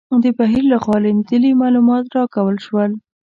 [0.23, 2.91] د بهیر لخوا لیدلي معلومات راکول شول.